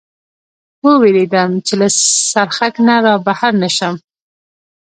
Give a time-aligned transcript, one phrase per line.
[0.83, 1.87] و وېرېدم، چې له
[2.31, 3.95] څرخک نه را بهر نه شم.